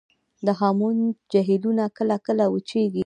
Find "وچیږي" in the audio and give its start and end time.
2.53-2.99